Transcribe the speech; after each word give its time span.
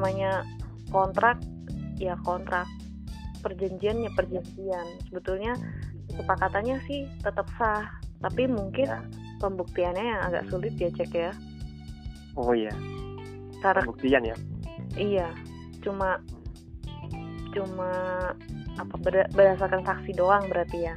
namanya 0.00 0.48
kontrak 0.88 1.36
ya 2.00 2.16
kontrak 2.24 2.64
perjanjian 3.44 4.00
ya 4.00 4.08
perjanjian 4.16 4.86
sebetulnya 5.04 5.52
kesepakatannya 6.08 6.80
sih 6.88 7.04
tetap 7.20 7.44
sah 7.60 7.84
tapi 8.24 8.48
mungkin 8.48 8.88
Ya. 8.88 9.04
pembuktiannya 9.44 10.00
yang 10.00 10.20
agak 10.24 10.48
sulit 10.48 10.72
ya 10.80 10.88
cek 10.88 11.12
ya 11.12 11.32
Oh 12.32 12.56
iya, 12.56 12.72
karena 13.60 13.84
pembuktian 13.84 14.24
ya. 14.24 14.36
iya 14.96 15.28
cuma 15.84 16.16
cuma 17.52 17.92
apa 18.80 18.94
berda- 19.04 19.28
berdasarkan 19.36 19.84
saksi 19.84 20.16
doang 20.16 20.48
berarti 20.48 20.88
ya 20.88 20.96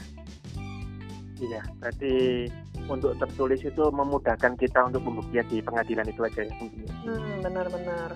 Iya, 1.43 1.59
berarti 1.83 2.47
untuk 2.87 3.19
tertulis 3.19 3.59
itu 3.59 3.83
memudahkan 3.91 4.55
kita 4.55 4.87
untuk 4.87 5.03
pembuktian 5.03 5.43
di 5.51 5.59
pengadilan 5.59 6.07
itu 6.07 6.23
aja 6.23 6.39
ya. 6.47 6.55
ya. 6.55 6.91
hmm 7.03 7.43
benar-benar 7.43 8.15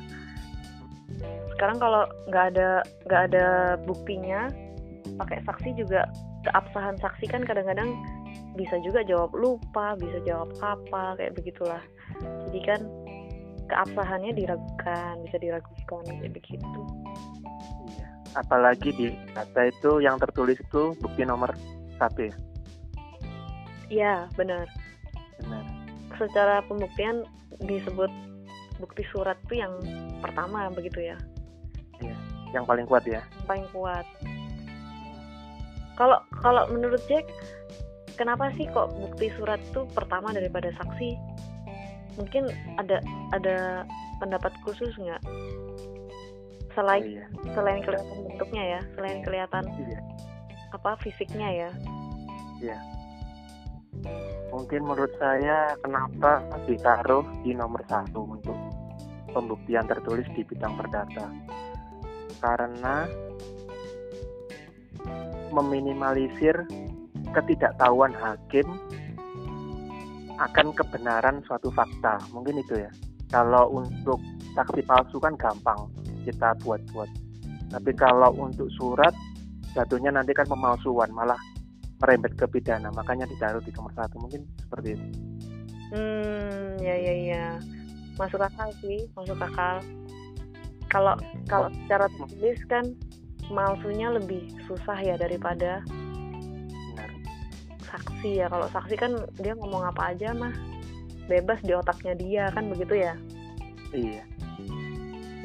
sekarang 1.55 1.77
kalau 1.79 2.03
nggak 2.29 2.45
ada 2.55 2.69
nggak 3.07 3.21
ada 3.31 3.45
buktinya 3.87 4.51
pakai 5.17 5.41
saksi 5.47 5.73
juga 5.79 6.05
keabsahan 6.45 6.99
saksi 7.01 7.25
kan 7.31 7.41
kadang-kadang 7.47 7.95
bisa 8.57 8.77
juga 8.81 9.05
jawab 9.05 9.31
lupa 9.33 9.93
bisa 9.97 10.17
jawab 10.25 10.49
apa 10.61 11.17
kayak 11.17 11.33
begitulah 11.37 11.81
jadi 12.49 12.59
kan 12.75 12.81
keabsahannya 13.67 14.31
diragukan 14.33 15.13
bisa 15.27 15.37
diragukan 15.41 16.03
kayak 16.05 16.33
begitu 16.33 16.81
Iya. 17.87 18.07
Apalagi 18.35 18.89
di 18.93 19.07
data 19.31 19.61
itu 19.71 20.03
yang 20.03 20.19
tertulis 20.19 20.59
itu 20.59 20.93
bukti 20.99 21.23
nomor 21.23 21.55
satu 21.97 22.27
ya. 22.27 22.35
iya 23.87 24.13
benar 24.35 24.67
Benar. 25.39 25.63
secara 26.19 26.59
pembuktian 26.67 27.23
disebut 27.63 28.11
bukti 28.77 29.03
surat 29.09 29.37
itu 29.47 29.61
yang 29.61 29.73
pertama 30.21 30.69
begitu 30.69 31.13
ya 31.13 31.17
Yang 32.55 32.63
paling 32.63 32.85
kuat 32.87 33.03
ya. 33.03 33.21
yang 33.21 33.45
paling 33.45 33.67
kuat 33.75 34.05
kalau 35.97 36.21
kalau 36.39 36.63
menurut 36.69 37.01
Jack 37.09 37.25
kenapa 38.15 38.53
sih 38.55 38.69
kok 38.71 38.93
bukti 38.93 39.27
surat 39.35 39.59
itu 39.59 39.83
pertama 39.91 40.29
daripada 40.31 40.69
saksi 40.77 41.17
mungkin 42.15 42.49
ada 42.77 43.01
ada 43.33 43.83
pendapat 44.17 44.53
khusus 44.65 44.93
nggak 44.97 45.21
Oh, 46.77 46.85
selain 46.85 47.09
iya. 47.09 47.25
selain 47.57 47.81
kelihatan 47.81 48.17
bentuknya 48.29 48.63
ya 48.77 48.81
selain 48.93 49.25
kelihatan 49.25 49.65
Iya. 49.65 49.99
apa 50.71 50.93
fisiknya 51.01 51.49
ya 51.49 51.69
Mungkin 54.47 54.85
menurut 54.85 55.09
saya 55.17 55.73
kenapa 55.81 56.37
ditaruh 56.69 57.25
di 57.41 57.57
nomor 57.57 57.81
satu 57.89 58.29
untuk 58.29 58.53
pembuktian 59.31 59.85
tertulis 59.87 60.27
di 60.35 60.43
bidang 60.45 60.75
perdata. 60.77 61.27
Karena 62.37 63.07
meminimalisir 65.51 66.53
ketidaktahuan 67.33 68.13
hakim 68.13 68.67
akan 70.37 70.67
kebenaran 70.75 71.41
suatu 71.49 71.73
fakta. 71.73 72.21
Mungkin 72.31 72.61
itu 72.61 72.77
ya. 72.77 72.91
Kalau 73.27 73.71
untuk 73.73 74.21
saksi 74.55 74.85
palsu 74.85 75.17
kan 75.19 75.35
gampang 75.35 75.89
kita 76.23 76.55
buat-buat. 76.63 77.09
Tapi 77.67 77.91
kalau 77.99 78.31
untuk 78.39 78.71
surat 78.79 79.11
jatuhnya 79.75 80.15
nanti 80.15 80.31
kan 80.31 80.47
pemalsuan 80.47 81.11
malah 81.11 81.37
merembet 82.01 82.33
ke 82.37 82.45
pidana 82.49 82.93
makanya 82.93 83.25
ditaruh 83.25 83.61
di 83.61 83.73
nomor 83.73 83.93
satu 83.97 84.21
mungkin 84.21 84.45
seperti 84.61 84.97
itu 84.97 85.05
hmm 85.93 86.81
ya 86.81 86.95
ya 86.97 87.13
ya 87.13 87.45
masuk 88.17 88.41
akal 88.41 88.69
sih 88.81 89.05
masuk 89.13 89.37
akal. 89.37 89.81
Kalau 90.89 91.13
kalau 91.45 91.69
secara 91.83 92.09
tulis 92.17 92.59
kan 92.67 92.85
malsunya 93.47 94.11
lebih 94.11 94.43
susah 94.67 94.97
ya 94.99 95.15
daripada 95.15 95.85
benar. 95.87 97.09
saksi 97.87 98.43
ya. 98.43 98.47
Kalau 98.49 98.67
saksi 98.73 98.95
kan 98.99 99.11
dia 99.39 99.53
ngomong 99.55 99.87
apa 99.87 100.11
aja 100.15 100.33
mah 100.33 100.51
bebas 101.27 101.59
di 101.63 101.75
otaknya 101.75 102.13
dia 102.17 102.43
kan 102.51 102.67
begitu 102.71 103.03
ya? 103.07 103.13
Iya. 103.93 104.23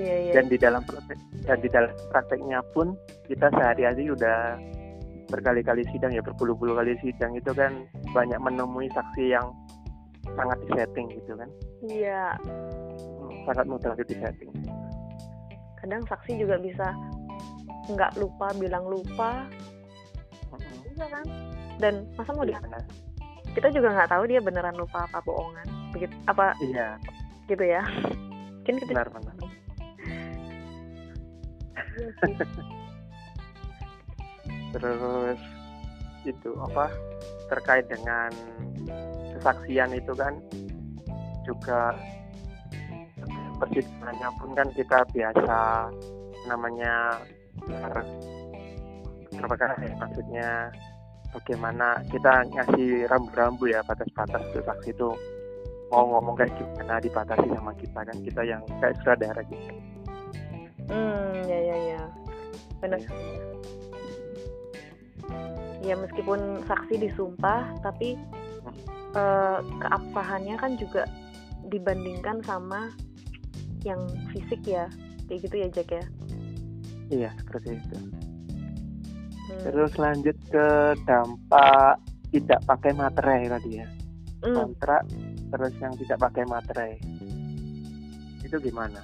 Iya 0.01 0.17
iya. 0.29 0.33
Dan 0.33 0.49
di 0.49 0.57
dalam 0.57 0.83
praktek 0.89 1.19
dan 1.45 1.59
di 1.61 1.69
dalam 1.69 1.93
prakteknya 2.09 2.59
pun 2.73 2.97
kita 3.29 3.53
sehari-hari 3.53 4.09
udah 4.09 4.57
berkali-kali 5.29 5.85
sidang 5.93 6.13
ya 6.13 6.25
berpuluh-puluh 6.25 6.77
kali 6.77 6.97
sidang 7.05 7.37
itu 7.37 7.53
kan 7.53 7.85
banyak 8.13 8.37
menemui 8.41 8.89
saksi 8.93 9.37
yang 9.37 9.53
sangat 10.33 10.59
disetting 10.65 11.13
gitu 11.13 11.37
kan. 11.37 11.49
Iya 11.85 12.39
sangat 13.45 13.67
mudah 13.67 13.91
untuk 13.95 14.07
disetting 14.09 14.53
kadang 15.83 16.07
saksi 16.07 16.39
juga 16.39 16.63
bisa 16.63 16.95
nggak 17.91 18.15
lupa 18.15 18.55
bilang 18.55 18.87
lupa. 18.87 19.51
Iya 20.95 21.07
kan? 21.11 21.27
Dan 21.83 22.07
masa 22.15 22.31
mau 22.39 22.47
Iya, 22.47 22.55
dia 22.55 22.63
benar. 22.63 22.83
kita 23.53 23.69
juga 23.75 23.89
nggak 23.93 24.11
tahu 24.15 24.25
dia 24.31 24.41
beneran 24.41 24.79
lupa 24.79 25.05
apa 25.11 25.19
bohongan. 25.27 25.67
Begitu 25.91 26.15
apa 26.31 26.55
iya. 26.63 26.95
gitu 27.51 27.65
ya. 27.67 27.83
Kan 28.63 28.79
kita 28.79 28.95
benar 28.95 29.11
benar. 29.11 29.35
Iya 32.31 32.47
terus 34.73 35.41
itu 36.25 36.51
apa? 36.63 36.87
Terkait 37.51 37.85
dengan 37.91 38.31
kesaksian 39.37 39.93
itu 39.93 40.15
kan 40.15 40.39
juga 41.45 41.99
persidangannya 43.63 44.29
pun 44.43 44.51
kan 44.59 44.69
kita 44.75 44.99
biasa 45.15 45.59
namanya 46.51 47.23
ber 47.63 48.03
berapa 49.33 49.55
ya 49.79 49.95
maksudnya 49.97 50.49
bagaimana 51.31 52.03
kita 52.11 52.45
ngasih 52.51 53.07
rambu-rambu 53.07 53.71
ya 53.71 53.81
batas-batas 53.87 54.43
untuk 54.51 54.67
saksi 54.67 54.91
itu 54.91 55.11
mau 55.89 56.05
ngomong 56.11 56.35
kayak 56.37 56.53
gimana 56.59 56.99
dibatasi 56.99 57.47
sama 57.55 57.73
kita 57.79 58.01
kan 58.03 58.17
kita 58.27 58.43
yang 58.43 58.63
kayak 58.83 58.99
sutradara 59.01 59.41
gitu 59.47 59.73
hmm 60.91 61.47
ya 61.47 61.59
ya 61.71 61.77
ya 61.97 62.03
benar 62.83 62.99
Iya. 65.83 65.95
ya 65.95 65.95
meskipun 65.99 66.63
saksi 66.67 66.95
disumpah 66.99 67.79
tapi 67.83 68.19
Hmm. 68.63 69.19
eh, 69.19 69.59
keabsahannya 69.83 70.55
kan 70.55 70.79
juga 70.79 71.03
dibandingkan 71.67 72.39
sama 72.47 72.95
yang 73.83 74.01
fisik 74.31 74.63
ya 74.65 74.87
kayak 75.27 75.41
gitu 75.45 75.55
ya 75.59 75.69
Jack 75.71 75.89
ya 75.91 76.05
iya 77.11 77.31
seperti 77.39 77.77
itu 77.77 77.99
Hmm. 79.43 79.69
Terus 79.69 79.93
lanjut 79.99 80.37
ke 80.49 80.67
dampak 81.05 81.99
tidak 82.31 82.63
pakai 82.65 82.95
materai 82.95 83.51
tadi 83.51 83.85
ya. 83.85 83.87
Hmm, 84.41 84.55
Kontrak 84.55 85.03
terus 85.53 85.75
yang 85.83 85.93
tidak 85.99 86.19
pakai 86.23 86.45
materai. 86.47 86.95
Itu 88.41 88.57
gimana? 88.57 89.03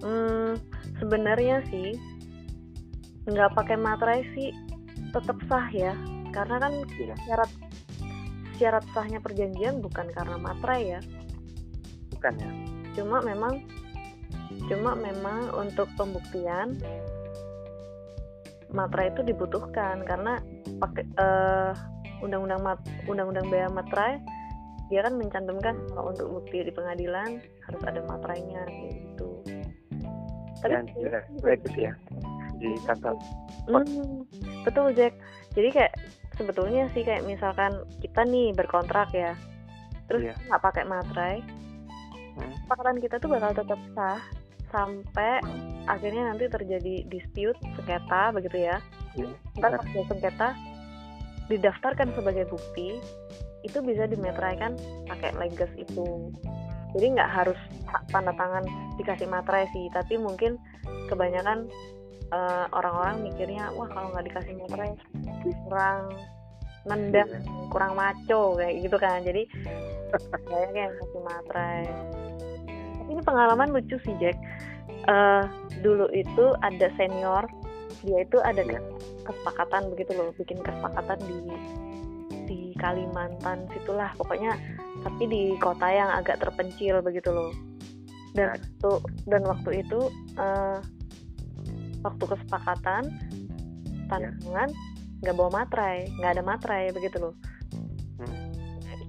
hmm, 0.00 0.56
sebenarnya 0.96 1.60
sih 1.68 1.98
nggak 3.28 3.52
pakai 3.52 3.76
materai 3.76 4.24
sih 4.32 4.48
tetap 5.12 5.36
sah 5.44 5.68
ya 5.68 5.92
karena 6.32 6.56
kan 6.56 6.72
Iya. 6.96 7.14
syarat 7.28 7.50
syarat 8.56 8.84
sahnya 8.96 9.20
perjanjian 9.20 9.84
bukan 9.84 10.08
karena 10.16 10.40
materai 10.40 10.96
ya 10.96 11.00
Bukan 12.14 12.32
ya? 12.40 12.50
Cuma 13.00 13.24
memang 13.24 13.64
cuma 14.68 14.92
memang 14.92 15.48
untuk 15.56 15.88
pembuktian 15.96 16.76
materai 18.70 19.10
itu 19.10 19.24
dibutuhkan 19.24 20.04
karena 20.04 20.38
pakai 20.78 21.02
eh, 21.18 21.72
undang-undang 22.20 22.60
mat, 22.62 22.78
undang-undang 23.08 23.48
bea 23.48 23.66
materai 23.72 24.20
dia 24.92 25.06
kan 25.06 25.16
mencantumkan 25.16 25.74
kalau 25.94 26.12
untuk 26.12 26.28
bukti 26.28 26.66
di 26.66 26.72
pengadilan 26.74 27.40
harus 27.66 27.82
ada 27.88 28.00
materainya 28.04 28.62
gitu 28.84 29.40
tapi 30.60 30.76
Dan 30.76 30.84
juga 30.92 31.24
bagus 31.40 31.74
ya 31.74 31.92
di 32.60 32.70
kantor. 32.84 33.16
Hmm, 33.64 34.28
betul 34.62 34.92
Jack. 34.92 35.16
Jadi 35.56 35.68
kayak 35.72 35.94
sebetulnya 36.36 36.92
sih 36.92 37.02
kayak 37.02 37.24
misalkan 37.24 37.72
kita 38.04 38.28
nih 38.28 38.52
berkontrak 38.52 39.08
ya, 39.16 39.32
terus 40.06 40.28
Iya. 40.30 40.34
nggak 40.48 40.62
pakai 40.62 40.84
materai. 40.84 41.36
Kesepakatan 42.42 42.96
kita 43.00 43.16
tuh 43.20 43.28
bakal 43.30 43.50
tetap 43.52 43.80
sah 43.92 44.20
sampai 44.70 45.42
akhirnya 45.90 46.30
nanti 46.30 46.46
terjadi 46.46 46.94
dispute 47.10 47.58
sengketa 47.74 48.30
begitu 48.30 48.70
ya. 48.70 48.78
Iya, 49.18 49.26
Ntar 49.58 49.82
udah 49.82 50.04
sengketa 50.06 50.48
didaftarkan 51.50 52.14
sebagai 52.14 52.46
bukti 52.46 53.02
itu 53.66 53.78
bisa 53.82 54.06
dimeteraikan 54.06 54.78
pakai 55.10 55.34
legas 55.36 55.68
itu. 55.74 56.30
Jadi 56.94 57.06
nggak 57.18 57.30
harus 57.30 57.58
ta- 57.90 58.06
tanda 58.10 58.30
tangan 58.34 58.64
dikasih 58.96 59.26
materai 59.26 59.66
sih, 59.74 59.90
tapi 59.90 60.14
mungkin 60.18 60.56
kebanyakan 61.10 61.66
eh, 62.30 62.66
orang-orang 62.70 63.26
mikirnya 63.26 63.74
wah 63.74 63.90
kalau 63.90 64.14
nggak 64.14 64.30
dikasih 64.30 64.54
materai 64.54 64.94
kurang 65.66 66.14
nendang, 66.86 67.26
Iya. 67.26 67.38
kurang 67.74 67.92
maco 67.98 68.54
kayak 68.54 68.74
gitu 68.86 68.96
kan. 68.96 69.18
Jadi 69.26 69.42
saya 70.14 70.66
kayak 70.70 70.90
kasih 70.94 71.20
materai. 71.26 71.84
Ini 73.10 73.20
pengalaman 73.26 73.74
lucu 73.74 73.98
sih 74.06 74.14
Jack. 74.22 74.38
eh 75.00 75.44
dulu 75.80 76.12
itu 76.12 76.52
ada 76.60 76.92
senior 77.00 77.48
dia 78.04 78.20
itu 78.20 78.36
ada 78.44 78.60
kesepakatan 79.24 79.88
begitu 79.96 80.12
loh 80.12 80.28
bikin 80.36 80.60
kesepakatan 80.60 81.16
di 81.24 81.38
di 82.44 82.60
Kalimantan 82.76 83.64
situlah 83.72 84.12
pokoknya 84.20 84.56
tapi 85.00 85.24
di 85.24 85.42
kota 85.56 85.88
yang 85.88 86.10
agak 86.12 86.40
terpencil 86.44 87.00
begitu 87.00 87.32
loh 87.32 87.48
dan 88.36 88.52
Nah. 88.52 88.54
waktu 88.54 88.90
dan 89.26 89.42
waktu 89.48 89.70
itu 89.82 90.00
eh, 90.36 90.78
waktu 92.04 92.24
kesepakatan 92.36 93.02
tanda 94.06 94.30
tangan 94.44 94.70
nggak 95.24 95.34
bawa 95.36 95.50
materai 95.64 96.08
nggak 96.20 96.32
ada 96.38 96.42
materai 96.44 96.84
begitu 96.92 97.18
loh 97.20 97.34
Hmm. 98.20 98.49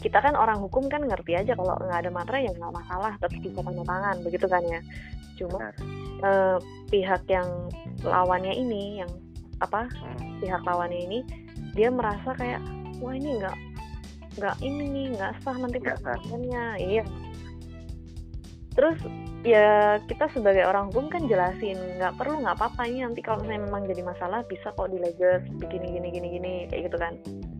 Kita 0.01 0.17
kan 0.17 0.33
orang 0.33 0.57
hukum 0.57 0.89
kan 0.89 1.05
ngerti 1.05 1.37
aja 1.37 1.53
kalau 1.53 1.77
nggak 1.77 2.01
ada 2.03 2.11
materai 2.11 2.49
ya 2.49 2.51
nggak 2.57 2.73
masalah 2.73 3.13
tetap 3.21 3.37
bisa 3.37 3.61
tanda 3.61 3.83
tangan 3.85 4.15
begitu 4.25 4.45
kan 4.49 4.63
ya. 4.65 4.81
Cuma 5.37 5.69
eh, 6.25 6.57
pihak 6.89 7.23
yang 7.29 7.49
lawannya 8.01 8.53
ini 8.57 9.05
yang 9.05 9.11
apa 9.61 9.85
Hmm. 9.93 10.41
pihak 10.41 10.65
lawannya 10.65 11.05
ini 11.05 11.19
dia 11.77 11.93
merasa 11.93 12.33
kayak 12.33 12.59
wah 12.97 13.13
ini 13.13 13.37
nggak 13.37 13.57
nggak 14.41 14.55
ini 14.65 14.83
nih 14.89 15.05
nggak 15.15 15.31
sah 15.45 15.55
nanti 15.55 15.77
pertanyaannya 15.77 16.65
iya. 16.81 17.03
Terus 18.71 18.97
ya 19.45 19.99
kita 20.05 20.29
sebagai 20.33 20.63
orang 20.65 20.89
hukum 20.89 21.09
kan 21.11 21.25
jelasin 21.29 21.77
nggak 21.97 22.17
perlu 22.17 22.41
nggak 22.41 22.57
apa-apa 22.57 22.89
ini 22.89 23.05
nanti 23.05 23.21
kalau 23.21 23.41
misalnya 23.41 23.69
memang 23.69 23.83
jadi 23.85 24.01
masalah 24.05 24.41
bisa 24.47 24.73
kok 24.73 24.89
dileges 24.89 25.45
begini 25.61 25.97
gini 25.99 26.07
gini 26.09 26.27
gini 26.39 26.53
kayak 26.73 26.89
gitu 26.89 26.97
kan. 26.97 27.13
Hmm. 27.27 27.50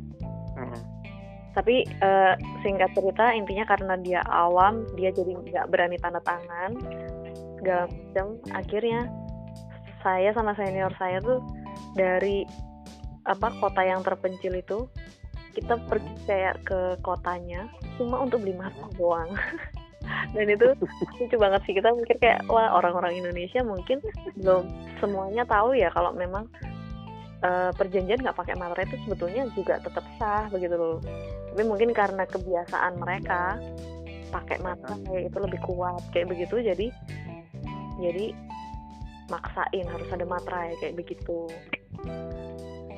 Tapi 1.51 1.83
eh, 1.83 2.33
singkat 2.63 2.91
cerita 2.95 3.35
intinya 3.35 3.67
karena 3.67 3.95
dia 3.99 4.21
awam 4.31 4.87
dia 4.95 5.11
jadi 5.11 5.35
nggak 5.35 5.67
berani 5.67 5.99
tanda 5.99 6.23
tangan 6.23 6.79
segala 7.59 7.85
macam 7.91 8.27
akhirnya 8.55 8.99
saya 10.01 10.33
sama 10.33 10.57
senior 10.57 10.89
saya 10.97 11.21
tuh 11.21 11.43
dari 11.93 12.47
apa 13.29 13.53
kota 13.61 13.85
yang 13.85 14.01
terpencil 14.01 14.57
itu 14.57 14.89
kita 15.51 15.77
pergi 15.85 16.13
kayak 16.25 16.63
ke 16.63 16.79
kotanya 17.03 17.67
cuma 17.99 18.23
untuk 18.23 18.41
beli 18.41 18.55
masker 18.55 18.87
doang. 18.95 19.29
Dan 20.33 20.47
itu 20.47 20.73
lucu 21.19 21.35
banget 21.37 21.61
sih 21.67 21.75
kita 21.75 21.91
mikir 21.93 22.17
kayak 22.17 22.41
wah 22.47 22.73
orang-orang 22.73 23.19
Indonesia 23.19 23.61
mungkin 23.61 23.99
belum 24.39 24.65
semuanya 24.97 25.43
tahu 25.45 25.75
ya 25.77 25.91
kalau 25.93 26.15
memang 26.15 26.47
eh, 27.41 27.71
perjanjian 27.73 28.21
nggak 28.21 28.37
pakai 28.37 28.55
materai 28.55 28.85
itu 28.85 28.97
sebetulnya 29.03 29.49
juga 29.51 29.77
tetap 29.77 30.05
sah 30.15 30.45
begitu 30.47 30.73
loh 30.73 30.97
tapi 31.51 31.63
mungkin 31.63 31.91
karena 31.91 32.23
kebiasaan 32.23 32.95
mereka 32.95 33.57
pakai 34.29 34.57
materai 34.59 35.27
itu 35.27 35.37
lebih 35.37 35.59
kuat 35.61 35.99
kayak 36.09 36.29
begitu 36.29 36.61
jadi 36.61 36.87
jadi 37.97 38.25
maksain 39.27 39.85
harus 39.85 40.09
ada 40.09 40.25
materai 40.25 40.73
kayak 40.79 40.95
begitu 40.95 41.47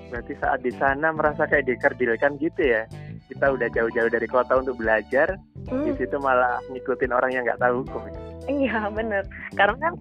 Berarti 0.08 0.38
saat 0.38 0.62
di 0.62 0.70
sana 0.70 1.10
merasa 1.10 1.50
kayak 1.50 1.66
dikerdilkan 1.66 2.38
gitu 2.38 2.62
ya. 2.62 2.86
Kita 3.26 3.50
udah 3.50 3.66
jauh-jauh 3.66 4.14
dari 4.14 4.30
kota 4.30 4.62
untuk 4.62 4.78
belajar, 4.78 5.42
di 5.58 5.74
Hmm, 5.74 5.98
situ 5.98 6.22
malah 6.22 6.62
ngikutin 6.70 7.10
orang 7.10 7.34
yang 7.34 7.42
nggak 7.42 7.58
tahu 7.58 7.82
hukum. 7.82 8.02
ya. 8.06 8.14
iya 8.46 8.80
bener 8.92 9.24
karena 9.56 9.80
kan 9.80 9.94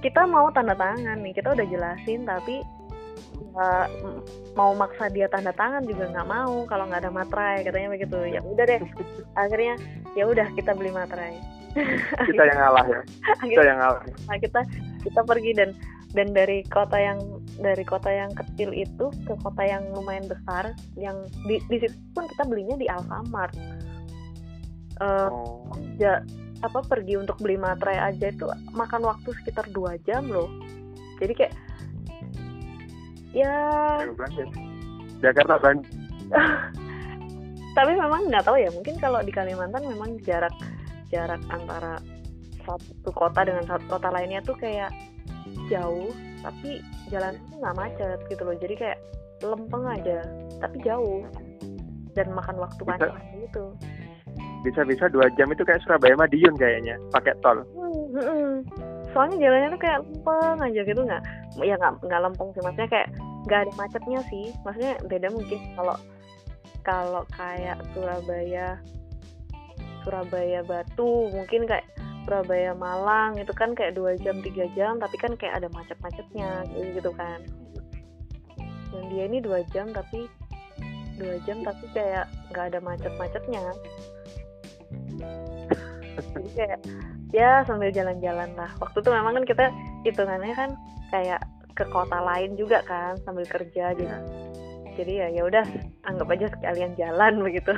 kita 0.00 0.24
mau 0.24 0.48
tanda 0.50 0.72
tangan 0.74 1.20
nih 1.20 1.36
kita 1.36 1.52
udah 1.52 1.66
jelasin 1.68 2.24
tapi 2.24 2.64
mau 4.54 4.72
maksa 4.74 5.10
dia 5.10 5.26
tanda 5.26 5.50
tangan 5.54 5.82
juga 5.86 6.10
nggak 6.10 6.28
mau 6.28 6.66
kalau 6.66 6.86
nggak 6.86 7.02
ada 7.06 7.12
materai 7.12 7.66
katanya 7.66 7.88
begitu. 7.94 8.18
Ya 8.28 8.40
udah 8.42 8.64
deh. 8.66 8.82
Akhirnya 9.40 9.74
ya 10.14 10.24
udah 10.26 10.46
kita 10.54 10.74
beli 10.74 10.90
materai. 10.94 11.38
Kita 12.26 12.42
yang 12.42 12.58
ngalah 12.58 12.86
ya. 12.86 13.00
Kita 13.04 13.30
akhirnya 13.38 13.64
yang 13.70 13.78
ngalah. 13.78 14.02
nah, 14.26 14.36
kita 14.40 14.60
kita 15.04 15.20
pergi 15.22 15.52
dan 15.54 15.70
dan 16.16 16.32
dari 16.32 16.64
kota 16.72 16.96
yang 16.96 17.20
dari 17.60 17.84
kota 17.84 18.08
yang 18.08 18.32
kecil 18.32 18.72
itu 18.72 19.12
ke 19.28 19.34
kota 19.44 19.62
yang 19.62 19.84
lumayan 19.92 20.24
besar 20.26 20.72
yang 20.96 21.28
di 21.44 21.60
di 21.68 21.76
situ 21.84 21.94
pun 22.16 22.24
kita 22.26 22.48
belinya 22.48 22.76
di 22.80 22.88
Alfamart. 22.88 23.54
Eh, 24.98 25.28
Oh, 25.30 25.62
ya 26.00 26.24
apa 26.66 26.82
pergi 26.82 27.14
untuk 27.14 27.38
beli 27.38 27.54
materai 27.54 28.10
aja 28.10 28.34
itu 28.34 28.50
makan 28.74 29.06
waktu 29.06 29.30
sekitar 29.42 29.70
dua 29.70 29.94
jam 30.02 30.26
loh. 30.26 30.50
Jadi 31.22 31.32
kayak 31.34 31.54
ya. 33.42 33.58
Jakarta 35.18 35.54
Bandung. 35.58 35.86
tapi 37.78 37.94
memang 37.94 38.26
nggak 38.26 38.42
tahu 38.42 38.58
ya 38.58 38.70
mungkin 38.74 38.98
kalau 38.98 39.22
di 39.22 39.30
Kalimantan 39.30 39.86
memang 39.86 40.18
jarak 40.26 40.50
jarak 41.14 41.38
antara 41.46 42.02
satu 42.66 43.10
kota 43.14 43.46
dengan 43.46 43.64
satu 43.70 43.86
kota 43.86 44.10
lainnya 44.10 44.42
tuh 44.42 44.58
kayak 44.58 44.90
jauh 45.70 46.10
tapi 46.42 46.82
jalan 47.08 47.38
itu 47.38 47.54
nggak 47.62 47.76
macet 47.78 48.18
gitu 48.26 48.42
loh 48.42 48.56
jadi 48.58 48.74
kayak 48.74 48.98
lempeng 49.46 49.84
aja 49.86 50.18
tapi 50.58 50.76
jauh 50.82 51.22
dan 52.18 52.34
makan 52.34 52.58
waktu 52.58 52.82
Bisa. 52.82 52.90
panjang 52.98 53.14
gitu 53.46 53.64
Bisa-bisa 54.66 55.06
dua 55.06 55.30
jam 55.38 55.46
itu 55.54 55.62
kayak 55.62 55.78
Surabaya 55.86 56.18
Madiun 56.18 56.58
kayaknya, 56.58 56.98
pakai 57.14 57.30
tol. 57.46 57.62
Hmm, 57.78 58.10
hmm. 58.10 58.54
soalnya 59.14 59.38
jalannya 59.38 59.70
tuh 59.70 59.80
kayak 59.86 59.98
lempeng 60.02 60.58
aja 60.66 60.80
gitu 60.82 61.00
nggak 61.06 61.22
ya 61.62 61.74
nggak 61.78 61.92
nggak 62.02 62.20
lempeng 62.26 62.50
sih 62.50 62.62
maksudnya 62.66 62.90
kayak 62.90 63.08
nggak 63.48 63.60
ada 63.64 63.72
macetnya 63.80 64.20
sih. 64.28 64.52
Maksudnya 64.62 65.00
beda 65.08 65.32
mungkin 65.32 65.58
kalau 65.72 65.96
kalau 66.84 67.24
kayak 67.32 67.80
Surabaya 67.96 68.76
Surabaya 70.04 70.60
Batu 70.64 71.32
mungkin 71.32 71.64
kayak 71.64 71.88
Surabaya 72.28 72.76
Malang 72.76 73.40
itu 73.40 73.52
kan 73.56 73.72
kayak 73.72 73.96
dua 73.96 74.12
jam 74.20 74.44
tiga 74.44 74.68
jam 74.76 75.00
tapi 75.00 75.16
kan 75.16 75.32
kayak 75.40 75.64
ada 75.64 75.68
macet-macetnya 75.72 76.68
gitu, 76.92 77.08
kan. 77.16 77.40
Dan 78.92 79.04
dia 79.08 79.24
ini 79.24 79.40
dua 79.40 79.64
jam 79.72 79.88
tapi 79.96 80.28
dua 81.16 81.40
jam 81.48 81.64
tapi 81.64 81.88
kayak 81.96 82.28
nggak 82.52 82.64
ada 82.72 82.78
macet-macetnya. 82.84 83.64
Jadi 86.36 86.50
kayak 86.52 86.80
ya 87.32 87.64
sambil 87.64 87.88
jalan-jalan 87.88 88.52
lah. 88.60 88.68
Waktu 88.76 89.00
itu 89.00 89.08
memang 89.08 89.32
kan 89.40 89.44
kita 89.48 89.64
hitungannya 90.04 90.52
kan 90.52 90.70
kayak 91.08 91.40
ke 91.78 91.86
kota 91.94 92.18
lain 92.18 92.58
juga 92.58 92.82
kan 92.82 93.14
sambil 93.22 93.46
kerja 93.46 93.94
jadi 93.94 94.18
jadi 94.98 95.12
ya 95.14 95.26
ya 95.30 95.42
udah 95.46 95.64
anggap 96.10 96.26
aja 96.34 96.50
sekalian 96.50 96.92
jalan 96.98 97.38
begitu 97.46 97.70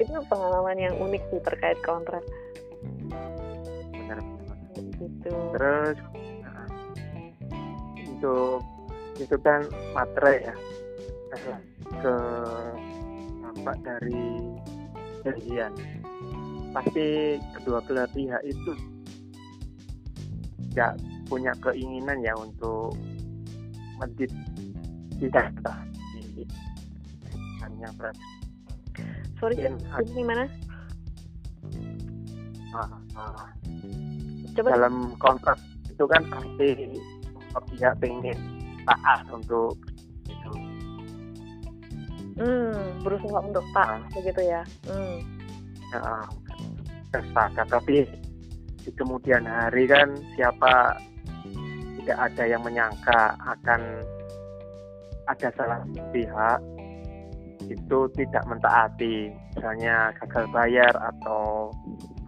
itu 0.00 0.18
pengalaman 0.32 0.78
yang 0.80 0.94
unik 0.96 1.22
sih 1.28 1.40
terkait 1.44 1.78
kontrak 1.84 2.24
Benar, 3.92 4.18
benar. 4.24 4.58
gitu 4.96 5.30
Terus 5.52 5.98
untuk 8.18 8.62
itu 9.18 9.36
kan 9.42 9.66
materai 9.94 10.46
ya. 10.46 10.54
Nah, 11.28 11.60
ke 11.98 12.16
dampak 13.42 13.76
dari 13.82 14.22
perjanjian. 15.22 15.72
Pasti 16.70 17.38
kedua 17.58 17.78
belah 17.86 18.08
pihak 18.14 18.42
itu 18.46 18.72
nggak 20.74 20.94
punya 21.28 21.52
keinginan 21.60 22.18
ya 22.24 22.32
untuk 22.34 22.96
mendit 24.00 24.32
tidak 25.20 25.52
di 26.16 26.42
hanya 27.62 27.88
berat 28.00 28.16
sorry 29.38 29.54
Mungkin 29.60 29.78
jadi 29.78 30.10
gimana 30.16 30.44
ah, 32.74 32.88
coba. 34.58 34.68
Dalam 34.74 34.94
kontrak 35.22 35.58
itu 35.86 36.04
kan 36.06 36.22
pasti 36.30 36.68
pihak 37.74 37.94
pengen 37.98 38.38
taat 38.86 39.26
untuk 39.34 39.74
itu. 40.30 40.50
Hmm, 42.38 43.02
berusaha 43.02 43.38
untuk 43.42 43.66
tak 43.74 43.98
Ah. 43.98 44.02
begitu 44.14 44.40
ya. 44.46 44.62
Hmm. 44.86 45.18
ya, 45.90 46.00
sepakat 47.10 47.66
tapi 47.66 48.04
di 48.88 48.96
kemudian 48.96 49.44
hari 49.44 49.84
kan 49.84 50.16
siapa 50.32 50.96
tidak 52.00 52.32
ada 52.32 52.44
yang 52.48 52.64
menyangka 52.64 53.36
akan 53.36 53.80
ada 55.28 55.52
salah 55.52 55.84
pihak 56.08 56.60
itu 57.68 57.98
tidak 58.16 58.48
mentaati. 58.48 59.28
Misalnya 59.52 60.16
gagal 60.24 60.48
bayar 60.56 60.94
atau 60.96 61.68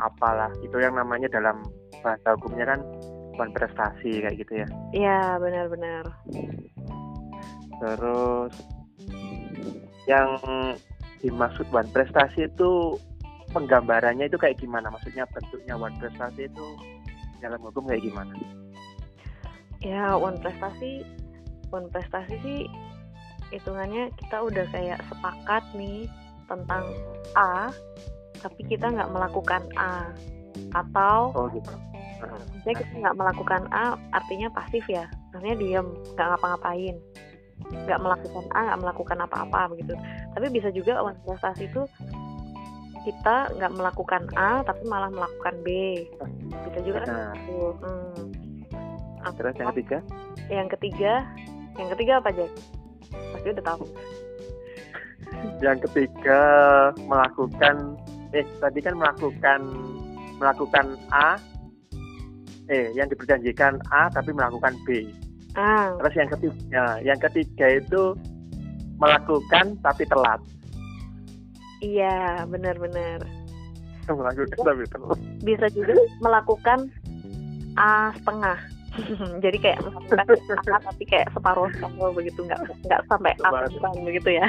apalah. 0.05 0.53
Itu 0.61 0.77
yang 0.85 1.01
namanya 1.01 1.33
dalam 1.33 1.65
bahasa 2.05 2.37
hukumnya 2.37 2.77
kan 2.77 2.85
bukan 3.33 3.49
prestasi 3.57 4.21
kayak 4.21 4.37
gitu 4.37 4.53
ya. 4.61 4.69
Iya 4.93 5.41
benar-benar. 5.41 6.05
Terus 7.81 8.53
yang 10.05 10.37
dimaksud 11.25 11.65
one 11.73 11.89
prestasi 11.89 12.53
itu 12.53 13.01
penggambarannya 13.51 14.27
itu 14.31 14.39
kayak 14.39 14.59
gimana? 14.59 14.91
Maksudnya 14.91 15.27
bentuknya 15.31 15.75
one 15.79 15.97
prestasi 15.99 16.47
itu 16.47 16.67
dalam 17.41 17.61
hukum 17.63 17.89
kayak 17.89 18.05
gimana? 18.05 18.33
ya 19.81 20.13
one 20.13 20.37
prestasi 20.39 21.03
one 21.73 21.89
prestasi 21.89 22.37
sih 22.45 22.61
hitungannya 23.51 24.13
kita 24.21 24.37
udah 24.45 24.65
kayak 24.71 25.01
sepakat 25.09 25.65
nih 25.75 26.07
tentang 26.47 26.85
A 27.35 27.73
tapi 28.39 28.61
kita 28.69 28.93
nggak 28.93 29.11
melakukan 29.11 29.65
A 29.77 30.13
atau 30.77 31.33
Oh 31.35 31.47
gitu. 31.51 31.73
Jadi 32.69 32.85
kita 32.85 32.95
nggak 33.01 33.17
melakukan 33.17 33.65
A 33.73 33.97
artinya 34.13 34.53
pasif 34.53 34.85
ya, 34.93 35.09
artinya 35.33 35.57
diem, 35.57 35.89
nggak 36.13 36.27
ngapa-ngapain, 36.37 36.97
nggak 37.89 37.97
melakukan 37.97 38.45
A, 38.53 38.61
nggak 38.69 38.81
melakukan 38.85 39.19
apa-apa 39.25 39.73
begitu. 39.73 39.97
Tapi 40.37 40.47
bisa 40.53 40.69
juga 40.69 41.01
one 41.01 41.17
prestasi 41.25 41.73
itu 41.73 41.89
kita 43.07 43.49
nggak 43.57 43.73
melakukan 43.75 44.23
A 44.37 44.61
tapi 44.61 44.83
malah 44.85 45.09
melakukan 45.09 45.55
B, 45.65 45.69
bisa 46.69 46.79
juga 46.85 46.99
kan? 47.05 47.09
Nah, 47.09 47.33
gitu. 47.37 47.59
Hmm. 47.81 49.33
terus 49.37 49.55
yang 49.61 49.69
ketiga 49.77 49.99
Yang 50.49 50.69
ketiga, 50.77 51.13
yang 51.79 51.89
ketiga 51.97 52.13
apa 52.21 52.29
Jack? 52.35 52.51
Pasti 53.11 53.49
udah 53.53 53.65
tahu. 53.65 53.85
yang 55.63 55.79
ketiga 55.81 56.41
melakukan 57.07 57.97
eh 58.33 58.45
tadi 58.61 58.79
kan 58.83 58.95
melakukan 58.99 59.61
melakukan 60.37 60.87
A 61.15 61.39
eh 62.69 62.93
yang 62.93 63.09
diperjanjikan 63.09 63.79
A 63.91 64.11
tapi 64.13 64.35
melakukan 64.35 64.75
B 64.85 65.07
Ah, 65.59 65.91
terus 65.99 66.15
yang 66.15 66.31
ketiga 66.31 66.85
yang 67.03 67.19
ketiga 67.19 67.67
itu 67.83 68.15
melakukan 69.03 69.75
tapi 69.83 70.07
telat 70.07 70.39
iya, 71.81 72.45
benar-benar. 72.47 73.21
melakukan 74.11 74.59
tapi 74.67 74.83
telat 74.91 75.19
Bisa 75.45 75.67
juga 75.71 75.95
melakukan 76.19 76.91
A 77.79 78.11
setengah. 78.19 78.59
Jadi 79.45 79.59
kayak 79.63 79.79
melakukan 79.87 80.27
A 80.67 80.77
tapi 80.83 81.05
kayak 81.07 81.31
separuh 81.31 81.71
separuh 81.79 82.11
begitu, 82.11 82.43
nggak 82.43 82.59
nggak 82.91 83.01
sampai 83.07 83.33
A 83.47 83.49
begitu 84.03 84.31
ya. 84.41 84.49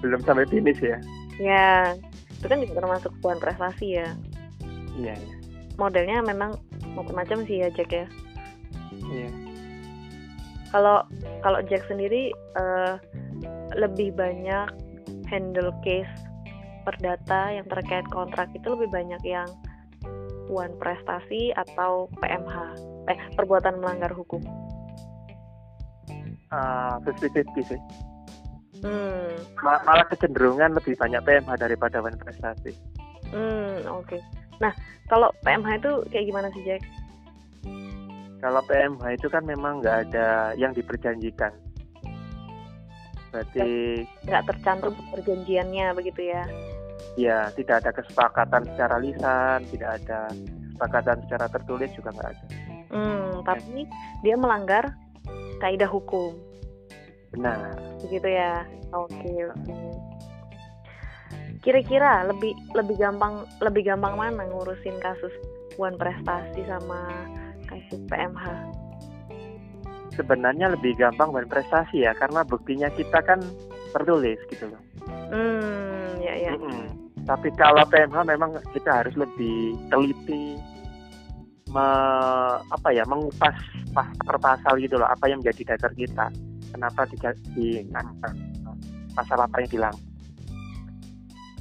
belum 0.00 0.20
sampai 0.24 0.48
finish 0.48 0.80
ya 0.80 0.96
ya, 1.36 1.92
itu 2.40 2.46
kan 2.48 2.56
juga 2.60 2.80
termasuk 2.80 3.10
sebuah 3.20 3.36
prestasi 3.40 4.00
ya. 4.00 4.08
iya 4.96 5.12
iya 5.16 5.34
Modelnya 5.76 6.24
memang 6.24 6.56
macam-macam 6.96 7.44
sih 7.44 7.60
ya 7.60 7.68
Jack 7.76 7.92
ya. 7.92 8.06
iya 9.12 9.28
Kalau 10.72 11.04
kalau 11.44 11.60
Jack 11.68 11.84
sendiri 11.84 12.32
eh, 12.32 12.94
lebih 13.76 14.16
banyak 14.16 14.72
handle 15.26 15.74
case 15.82 16.10
perdata 16.86 17.50
yang 17.50 17.66
terkait 17.66 18.06
kontrak 18.14 18.46
itu 18.54 18.66
lebih 18.78 18.88
banyak 18.94 19.22
yang 19.26 19.48
one 20.46 20.74
prestasi 20.78 21.50
atau 21.58 22.06
PMH 22.22 22.54
eh 23.10 23.18
perbuatan 23.34 23.82
melanggar 23.82 24.14
hukum. 24.14 24.42
fifty 27.04 27.28
fifty 27.34 27.62
sih 27.74 27.80
Hmm, 28.76 29.32
Ma- 29.64 29.82
malah 29.88 30.04
kecenderungan 30.12 30.76
lebih 30.76 30.94
banyak 31.00 31.18
PMH 31.24 31.52
daripada 31.58 31.98
one 32.04 32.16
prestasi 32.20 32.70
hmm 33.34 33.88
oke. 33.88 34.16
Nah 34.62 34.70
kalau 35.10 35.32
PMH 35.42 35.82
itu 35.82 35.92
kayak 36.12 36.26
gimana 36.30 36.48
sih 36.54 36.62
Jack? 36.64 36.82
kalau 38.36 38.60
PMH 38.68 39.16
itu 39.16 39.26
kan 39.32 39.42
memang 39.48 39.80
nggak 39.82 39.96
ada 40.06 40.52
yang 40.60 40.70
diperjanjikan 40.76 41.50
berarti 43.30 43.68
Nggak 44.26 44.42
tercantum 44.52 44.94
perjanjiannya 45.12 45.86
begitu 45.96 46.32
ya? 46.32 46.44
ya 47.16 47.48
tidak 47.56 47.84
ada 47.84 47.90
kesepakatan 47.96 48.62
secara 48.72 49.00
lisan 49.00 49.64
tidak 49.72 50.00
ada 50.02 50.28
kesepakatan 50.76 51.16
secara 51.24 51.46
tertulis 51.48 51.90
juga 51.96 52.10
nggak 52.12 52.30
ada. 52.36 52.46
Hmm, 52.92 53.30
tapi 53.48 53.88
dia 54.20 54.36
melanggar 54.36 54.84
kaidah 55.58 55.88
hukum. 55.88 56.36
benar. 57.32 57.76
Begitu 58.04 58.28
ya? 58.28 58.64
Oke 58.92 59.32
oke. 59.48 59.74
Kira-kira 61.64 62.28
lebih 62.28 62.54
lebih 62.76 62.96
gampang 63.00 63.48
lebih 63.64 63.88
gampang 63.88 64.14
mana 64.14 64.46
ngurusin 64.46 65.00
kasus 65.02 65.32
one 65.80 65.96
prestasi 65.98 66.62
sama 66.68 67.08
kasus 67.66 67.98
PMH 68.06 68.44
sebenarnya 70.16 70.72
lebih 70.72 70.96
gampang 70.96 71.30
one 71.30 71.48
prestasi 71.48 72.08
ya 72.08 72.16
karena 72.16 72.42
buktinya 72.42 72.88
kita 72.96 73.20
kan 73.22 73.38
tertulis 73.92 74.40
gitu 74.50 74.66
loh. 74.72 74.82
Hmm 75.30 76.18
ya 76.18 76.34
ya. 76.34 76.52
Mm-mm. 76.56 76.88
tapi 77.26 77.50
kalau 77.58 77.82
PMH 77.90 78.22
memang 78.22 78.54
kita 78.70 79.02
harus 79.02 79.14
lebih 79.18 79.74
teliti 79.90 80.54
me- 81.74 82.58
apa 82.70 82.88
ya 82.94 83.02
mengupas 83.02 83.54
pas 83.90 84.06
per 84.22 84.38
pasal 84.38 84.78
gitu 84.78 84.94
loh 84.94 85.08
apa 85.10 85.26
yang 85.26 85.42
menjadi 85.42 85.74
dasar 85.74 85.90
kita. 85.94 86.30
Kenapa 86.70 87.08
di, 87.08 87.16
di 87.56 87.66
pasal 89.16 89.38
apa 89.40 89.56
yang 89.64 89.70
dilanggar. 89.70 90.04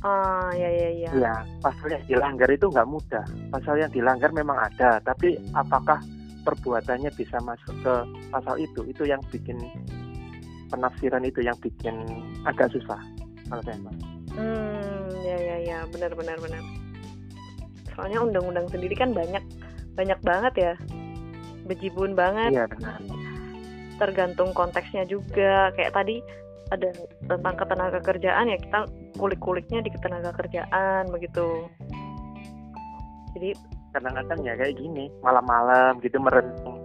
Ah 0.06 0.54
ya 0.54 0.70
ya 0.70 0.90
ya. 1.02 1.10
Ya 1.18 1.36
pasal 1.66 1.88
yang 1.90 2.04
dilanggar 2.06 2.50
itu 2.54 2.70
nggak 2.70 2.86
mudah. 2.86 3.26
Pasal 3.50 3.82
yang 3.82 3.90
dilanggar 3.90 4.30
memang 4.36 4.60
ada 4.60 5.02
tapi 5.02 5.40
apakah 5.58 5.98
perbuatannya 6.46 7.10
bisa 7.18 7.42
masuk 7.42 7.74
ke 7.82 7.94
pasal 8.30 8.56
itu. 8.62 8.86
Itu 8.86 9.10
yang 9.10 9.20
bikin 9.34 9.58
penafsiran 10.70 11.26
itu 11.26 11.42
yang 11.42 11.58
bikin 11.60 12.06
agak 12.46 12.70
susah. 12.70 13.02
Kalau 13.46 13.62
PMH 13.62 13.94
hmm 14.36 15.10
ya 15.26 15.38
ya 15.38 15.58
ya. 15.64 15.78
Benar 15.90 16.14
benar 16.14 16.38
benar. 16.38 16.62
Soalnya 17.96 18.20
undang-undang 18.22 18.68
sendiri 18.70 18.94
kan 18.94 19.12
banyak 19.16 19.42
banyak 19.98 20.20
banget 20.22 20.54
ya. 20.56 20.74
Bejibun 21.66 22.14
banget. 22.14 22.54
Iya 22.54 22.66
benar. 22.70 23.02
Tergantung 23.98 24.54
konteksnya 24.54 25.08
juga. 25.08 25.74
Kayak 25.74 25.96
tadi 25.98 26.22
ada 26.74 26.90
tentang 27.30 27.56
ketenaga 27.62 28.00
kerjaan 28.02 28.50
ya 28.50 28.58
kita 28.58 28.90
kulik-kuliknya 29.22 29.86
di 29.86 29.90
ketenaga 29.94 30.34
kerjaan 30.34 31.08
begitu. 31.14 31.70
Jadi 33.38 33.75
kadang-kadang 33.96 34.40
ya 34.44 34.54
kayak 34.60 34.76
gini 34.76 35.08
malam-malam 35.24 36.04
gitu 36.04 36.20
merenung. 36.20 36.84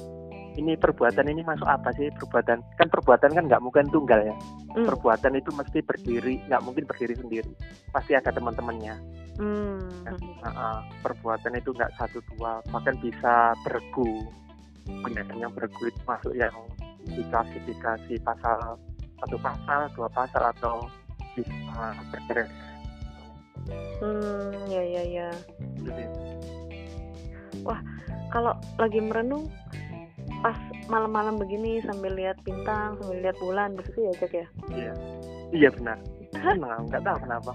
Ini 0.55 0.77
perbuatan 0.79 1.31
ini 1.31 1.43
masuk 1.47 1.67
apa 1.67 1.91
sih? 1.95 2.11
Perbuatan 2.15 2.59
kan 2.79 2.89
perbuatan 2.91 3.31
kan 3.35 3.45
nggak 3.51 3.63
mungkin 3.63 3.87
tunggal 3.91 4.19
ya. 4.23 4.35
Hmm, 4.75 4.87
perbuatan 4.87 5.39
itu 5.39 5.51
mesti 5.55 5.79
berdiri 5.83 6.43
nggak 6.47 6.63
mungkin 6.63 6.85
berdiri 6.87 7.15
sendiri. 7.19 7.51
Pasti 7.91 8.15
ada 8.15 8.31
teman-temannya. 8.31 8.95
Hmm, 9.41 9.79
Nah, 10.05 10.17
uh, 10.45 10.81
perbuatan 11.01 11.57
itu 11.57 11.71
nggak 11.73 11.95
satu 11.97 12.19
dua 12.35 12.61
bahkan 12.71 12.99
bisa 12.99 13.55
bergu. 13.63 14.27
Kemudian 14.85 15.39
yang 15.39 15.53
bergu 15.55 15.87
itu 15.87 16.01
masuk 16.03 16.35
yang 16.35 16.53
diklasifikasi 17.09 18.15
pasal 18.27 18.77
satu 19.23 19.37
pasal 19.39 19.81
dua 19.97 20.09
pasal 20.13 20.43
atau 20.51 20.77
bisa 21.39 21.95
bergerak. 22.11 22.51
Hmm, 24.03 24.57
ya 24.67 24.83
ya 24.83 25.03
ya 25.05 25.29
Gitu. 27.61 27.77
kalau 28.31 28.55
lagi 28.79 29.01
merenung 29.03 29.51
pas 30.41 30.57
malam-malam 30.89 31.37
begini 31.37 31.85
sambil 31.85 32.17
lihat 32.17 32.41
bintang 32.47 32.97
sambil 33.03 33.21
lihat 33.21 33.37
bulan 33.43 33.77
begitu 33.77 34.09
ya 34.09 34.13
Jack 34.17 34.33
ya? 34.33 34.47
Iya. 34.73 34.93
Iya 35.51 35.69
benar. 35.75 35.99
Senang, 36.31 36.87
nggak 36.89 37.03
tahu 37.03 37.19
kenapa. 37.27 37.53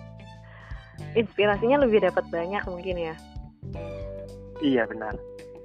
Inspirasinya 1.16 1.78
lebih 1.84 2.04
dapat 2.04 2.28
banyak 2.28 2.64
mungkin 2.68 2.96
ya? 3.00 3.16
Iya 4.64 4.88
benar. 4.88 5.16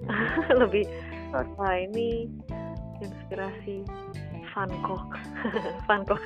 Lebih 0.63 0.87
wah 1.31 1.77
ini 1.79 2.27
inspirasi 2.99 3.87
Van 4.51 4.71
Gogh. 4.83 5.11
Van 5.87 6.03
Gogh. 6.07 6.23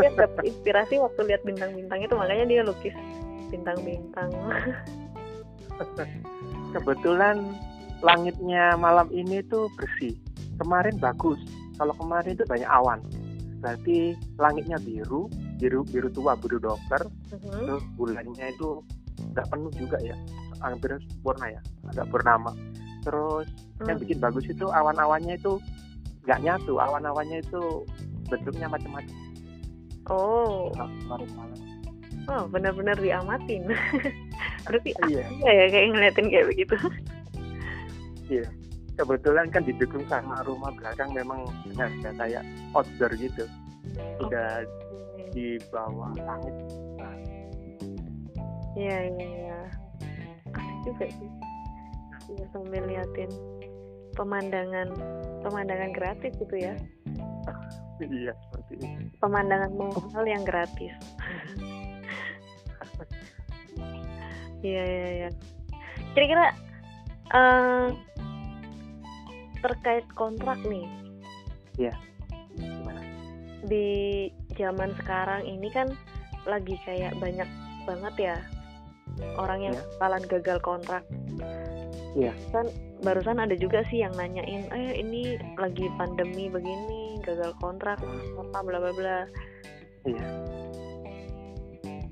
Dia 0.00 0.10
dapat 0.16 0.44
inspirasi 0.48 0.96
waktu 1.00 1.20
lihat 1.28 1.42
bintang-bintang 1.44 2.00
itu 2.00 2.14
makanya 2.16 2.44
dia 2.48 2.60
lukis 2.64 2.96
bintang-bintang 3.52 4.32
kebetulan 6.72 7.36
langitnya 8.02 8.74
malam 8.76 9.06
ini 9.12 9.44
tuh 9.46 9.70
bersih. 9.78 10.16
Kemarin 10.58 10.98
bagus. 10.98 11.38
Kalau 11.78 11.94
kemarin 11.96 12.34
itu 12.34 12.44
banyak 12.44 12.66
awan. 12.66 13.00
Berarti 13.62 14.18
langitnya 14.36 14.76
biru 14.82 15.30
biru 15.62 15.86
biru 15.86 16.10
tua 16.10 16.34
biru 16.34 16.58
dokter 16.58 16.98
Mhm. 17.30 17.62
terus 17.70 17.84
bulannya 17.94 18.46
itu 18.50 18.82
nggak 19.30 19.46
penuh 19.46 19.72
juga 19.78 19.98
ya. 20.02 20.16
Hampir 20.58 20.98
sempurna 21.06 21.46
ya. 21.48 21.60
Agak 21.94 22.10
purnama 22.10 22.50
terus 23.02 23.46
yang 23.82 23.98
Hmm. 23.98 24.02
bikin 24.02 24.18
bagus 24.18 24.46
itu 24.46 24.66
awan-awannya 24.66 25.34
itu 25.34 25.58
nggak 26.26 26.42
nyatu. 26.42 26.78
Awan-awannya 26.78 27.42
itu 27.42 27.86
bentuknya 28.26 28.66
macam-macam. 28.66 29.16
Oh. 30.10 30.70
Nah, 30.74 30.90
kemarin 31.02 31.30
malam. 31.38 31.58
Oh 32.30 32.46
benar-benar 32.46 32.94
diamatin 32.96 33.66
berarti 34.64 34.90
iya 35.10 35.24
iya 35.28 35.50
ya 35.50 35.64
kayak 35.70 35.86
ngeliatin 35.94 36.26
kayak 36.30 36.46
begitu 36.48 36.76
kebetulan 38.96 39.46
kan 39.52 39.62
didukung 39.64 40.04
sama 40.08 40.40
rumah 40.44 40.72
belakang 40.76 41.10
memang 41.12 41.44
ada 41.76 42.10
kayak 42.16 42.44
outdoor 42.76 43.12
gitu 43.16 43.44
udah 44.20 44.64
di 45.32 45.56
bawah 45.72 46.12
langit 46.22 46.54
Iya 48.72 48.98
iya 49.04 49.28
iya. 49.28 49.60
Asik 50.56 50.78
juga 50.88 51.04
sih. 51.12 51.30
Iya 52.32 52.44
sambil 52.56 52.82
liatin 52.88 53.30
pemandangan 54.16 54.88
pemandangan 55.44 55.92
gratis 55.92 56.32
gitu 56.40 56.56
ya. 56.56 56.72
iya 58.00 58.32
seperti 58.48 58.80
itu 58.80 59.12
Pemandangan 59.20 59.70
mahal 59.76 60.24
yang 60.24 60.42
gratis. 60.42 60.96
Iya 64.62 64.82
iya 64.82 65.08
iya. 65.12 65.28
Kira-kira 66.14 66.54
Eh, 67.32 67.88
terkait 69.64 70.04
kontrak 70.12 70.60
nih. 70.68 70.84
Iya. 71.80 71.94
Gimana? 72.60 73.00
Di 73.64 73.88
zaman 74.60 74.92
sekarang 75.00 75.48
ini 75.48 75.72
kan 75.72 75.88
lagi 76.44 76.76
kayak 76.84 77.16
banyak 77.16 77.48
banget 77.88 78.14
ya 78.20 78.36
orang 79.40 79.64
yang 79.64 79.74
Iya. 79.80 79.84
bakalan 79.96 80.24
gagal 80.28 80.58
kontrak. 80.60 81.04
Iya. 82.12 82.36
Kan 82.52 82.68
barusan 83.00 83.40
ada 83.40 83.56
juga 83.56 83.80
sih 83.88 84.04
yang 84.04 84.12
nanyain, 84.12 84.68
eh 84.68 85.00
ini 85.00 85.40
lagi 85.56 85.88
pandemi 85.96 86.52
begini, 86.52 87.16
gagal 87.24 87.56
kontrak, 87.64 87.96
apa 88.36 88.58
bla 88.60 88.76
bla 88.76 88.92
bla. 88.92 89.18
Iya. 90.04 90.24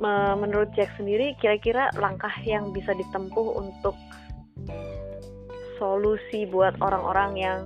Me- 0.00 0.36
Menurut 0.36 0.72
Jack 0.72 0.88
sendiri, 0.96 1.36
kira-kira 1.38 1.92
langkah 1.94 2.32
yang 2.42 2.72
bisa 2.72 2.96
ditempuh 2.96 3.60
untuk 3.60 3.92
solusi 5.76 6.44
buat 6.48 6.76
orang-orang 6.80 7.30
yang 7.36 7.58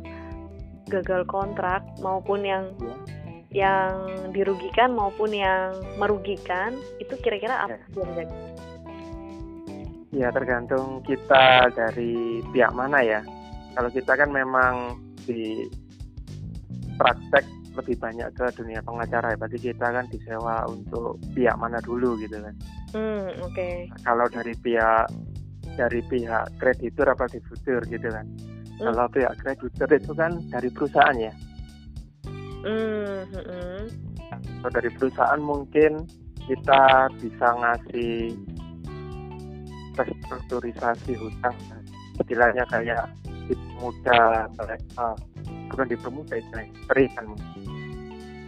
gagal 0.86 1.26
kontrak 1.26 1.82
maupun 1.98 2.42
yang 2.42 2.70
yang 3.54 3.94
dirugikan 4.34 4.90
maupun 4.90 5.30
yang 5.30 5.70
merugikan 5.94 6.74
itu 6.98 7.14
kira-kira 7.22 7.66
apa 7.66 7.78
Ya. 7.78 7.86
sih, 7.86 8.02
Jack? 8.18 8.28
Ya 10.10 10.28
tergantung 10.30 11.02
kita 11.02 11.70
dari 11.70 12.42
pihak 12.50 12.70
mana 12.70 13.02
ya. 13.02 13.22
Kalau 13.74 13.90
kita 13.90 14.14
kan 14.14 14.30
memang 14.30 14.98
di 15.26 15.66
praktek 16.94 17.42
lebih 17.74 17.96
banyak 17.98 18.28
ke 18.34 18.46
dunia 18.54 18.80
pengacara 18.82 19.34
ya. 19.34 19.38
Berarti 19.38 19.58
kita 19.58 19.86
kan 19.90 20.06
disewa 20.10 20.66
untuk 20.70 21.18
pihak 21.34 21.56
mana 21.58 21.78
dulu 21.82 22.14
gitu 22.22 22.38
kan. 22.38 22.54
Hmm, 22.94 23.28
oke. 23.42 23.68
Kalau 24.06 24.26
dari 24.30 24.54
pihak 24.58 25.06
dari 25.74 26.00
pihak 26.06 26.44
kreditur 26.62 27.10
apa 27.10 27.26
debitur 27.26 27.82
gitu 27.90 28.08
kan. 28.08 28.26
Hmm. 28.78 28.90
Kalau 28.90 29.06
pihak 29.10 29.34
kreditur 29.42 29.88
itu 29.90 30.12
kan 30.14 30.32
dari 30.50 30.68
perusahaan 30.70 31.18
ya. 31.18 31.32
Hmm, 32.64 33.26
hmm, 33.28 33.44
hmm. 33.44 33.82
Kalau 34.62 34.70
dari 34.72 34.90
perusahaan 34.94 35.42
mungkin 35.42 36.06
kita 36.44 37.08
bisa 37.18 37.48
ngasih 37.56 38.36
restrukturisasi 39.94 41.12
hutang 41.16 41.56
istilahnya 42.20 42.66
kayak 42.70 43.06
dipermudah 43.46 44.48
uh, 44.98 45.16
bukan 45.74 45.90
dipermudah 45.90 46.36
itu 46.38 46.48
berikan 46.86 47.26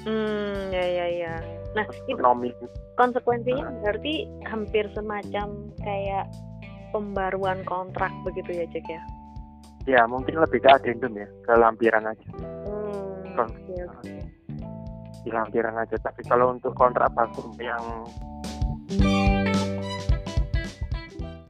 Hmm, 0.07 0.71
ya 0.71 0.87
ya 0.87 1.07
ya. 1.11 1.35
Nah, 1.75 1.83
itu 2.07 2.15
ekonomi 2.15 2.55
konsekuensinya 2.95 3.67
Ah. 3.67 3.75
berarti 3.83 4.31
hampir 4.47 4.87
semacam 4.95 5.49
kayak 5.83 6.31
pembaruan 6.95 7.61
kontrak 7.67 8.15
begitu 8.23 8.55
ya, 8.55 8.65
Jack 8.71 8.87
ya? 8.87 9.03
ya 9.87 10.03
mungkin 10.07 10.39
lebih 10.39 10.63
ke 10.63 10.71
adendum 10.71 11.15
ya 11.15 11.27
ke 11.47 11.53
lampiran 11.55 12.11
aja 12.11 12.27
Hmm, 12.67 13.39
Kon- 13.39 13.55
oke. 13.87 14.15
di 15.23 15.31
lampiran 15.31 15.79
aja 15.79 15.95
tapi 15.99 16.27
kalau 16.27 16.51
untuk 16.51 16.75
kontrak 16.75 17.07
baku 17.15 17.51
yang 17.59 17.83